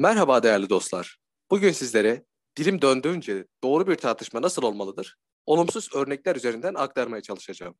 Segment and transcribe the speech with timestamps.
[0.00, 1.18] Merhaba değerli dostlar.
[1.50, 2.24] Bugün sizlere
[2.56, 5.16] dilim döndüğünce doğru bir tartışma nasıl olmalıdır?
[5.46, 7.78] Olumsuz örnekler üzerinden aktarmaya çalışacağım.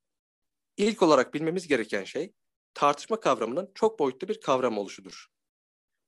[0.77, 2.33] İlk olarak bilmemiz gereken şey
[2.75, 5.27] tartışma kavramının çok boyutlu bir kavram oluşudur.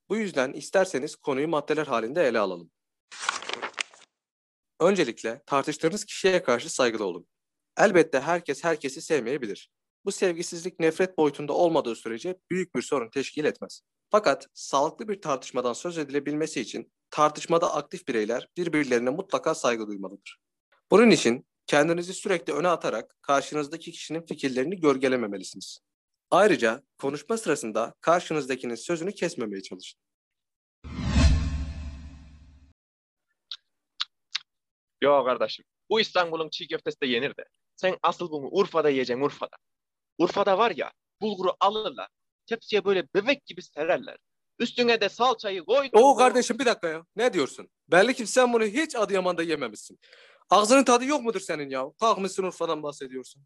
[0.09, 2.71] Bu yüzden isterseniz konuyu maddeler halinde ele alalım.
[4.81, 7.27] Öncelikle tartıştığınız kişiye karşı saygılı olun.
[7.79, 9.71] Elbette herkes herkesi sevmeyebilir.
[10.05, 13.83] Bu sevgisizlik nefret boyutunda olmadığı sürece büyük bir sorun teşkil etmez.
[14.13, 20.39] Fakat sağlıklı bir tartışmadan söz edilebilmesi için tartışmada aktif bireyler birbirlerine mutlaka saygı duymalıdır.
[20.91, 25.79] Bunun için kendinizi sürekli öne atarak karşınızdaki kişinin fikirlerini gölgelememelisiniz.
[26.31, 30.01] Ayrıca konuşma sırasında karşınızdakinin sözünü kesmemeye çalışın.
[35.03, 35.65] Yo kardeşim.
[35.91, 37.45] Bu İstanbul'un çiğ köftesi de yenir de.
[37.77, 39.57] Sen asıl bunu Urfa'da yiyeceksin Urfa'da.
[40.19, 42.09] Urfa'da var ya bulguru alırlar.
[42.53, 44.17] Tepsiye böyle bebek gibi sererler.
[44.59, 45.89] Üstüne de salçayı koy.
[45.93, 47.05] Oo kardeşim bir dakika ya.
[47.17, 47.71] Ne diyorsun?
[47.89, 49.99] Belli ki sen bunu hiç Adıyaman'da yememişsin.
[50.51, 51.85] Ağzının tadı yok mudur senin ya?
[52.01, 53.43] Kalkmışsın Urfa'dan bahsediyorsun.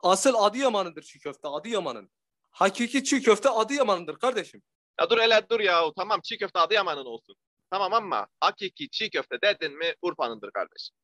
[0.00, 2.10] Asıl Adıyaman'ındır çiğ köfte Adıyaman'ın.
[2.50, 4.62] Hakiki çiğ köfte Adıyaman'ındır kardeşim.
[5.00, 5.84] Ya dur hele dur ya.
[5.96, 7.36] Tamam çiğ köfte Adıyaman'ın olsun.
[7.70, 10.96] Tamam ama hakiki çiğ köfte dedin mi Urfa'nındır kardeşim.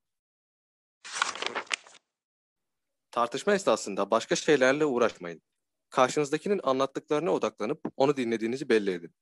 [3.11, 5.43] Tartışma esnasında başka şeylerle uğraşmayın.
[5.91, 9.15] Karşınızdakinin anlattıklarına odaklanıp onu dinlediğinizi belli edin.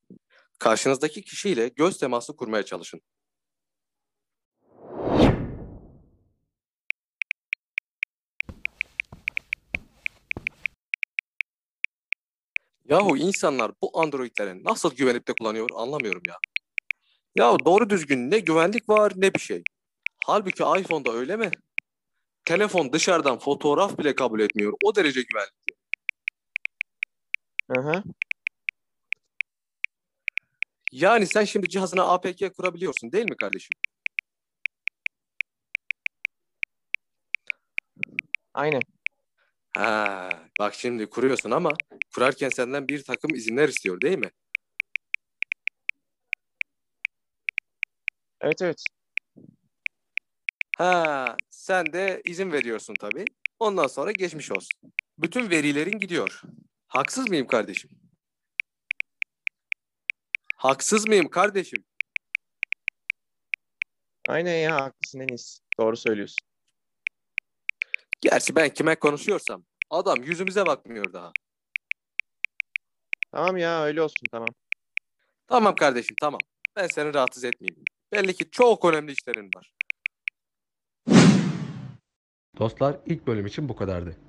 [0.58, 3.00] Karşınızdaki kişiyle göz teması kurmaya çalışın.
[12.88, 16.36] Yahu insanlar bu Android'lere nasıl güvenip de kullanıyor anlamıyorum ya.
[17.36, 19.62] Ya doğru düzgün ne güvenlik var ne bir şey.
[20.24, 21.50] Halbuki iPhone'da öyle mi?
[22.44, 24.72] Telefon dışarıdan fotoğraf bile kabul etmiyor.
[24.84, 25.67] O derece güvenlikli.
[27.70, 28.02] Hı.
[30.92, 33.70] Yani sen şimdi cihazına APK kurabiliyorsun değil mi kardeşim?
[38.54, 38.82] Aynen.
[39.76, 41.74] Ha, bak şimdi kuruyorsun ama
[42.14, 44.30] kurarken senden bir takım izinler istiyor değil mi?
[48.40, 48.84] Evet evet.
[50.76, 53.24] Ha, sen de izin veriyorsun tabii.
[53.58, 54.80] Ondan sonra geçmiş olsun.
[55.18, 56.42] Bütün verilerin gidiyor.
[56.88, 57.90] Haksız mıyım kardeşim?
[60.56, 61.84] Haksız mıyım kardeşim?
[64.28, 65.60] Aynen ya haklısın Enis.
[65.80, 66.46] Doğru söylüyorsun.
[68.20, 71.32] Gerçi ben kime konuşuyorsam adam yüzümüze bakmıyor daha.
[73.32, 74.48] Tamam ya öyle olsun tamam.
[75.46, 76.40] Tamam kardeşim tamam.
[76.76, 77.84] Ben seni rahatsız etmeyeyim.
[78.12, 79.72] Belli ki çok önemli işlerin var.
[82.58, 84.27] Dostlar ilk bölüm için bu kadardı.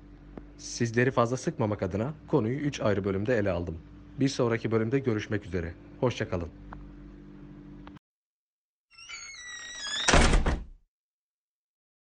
[0.60, 3.78] Sizleri fazla sıkmamak adına konuyu 3 ayrı bölümde ele aldım.
[4.20, 5.74] Bir sonraki bölümde görüşmek üzere.
[6.00, 6.48] Hoşçakalın.